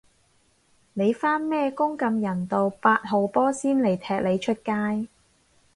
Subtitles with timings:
[0.93, 5.07] 你返咩工咁人道，八號波先嚟踢你出街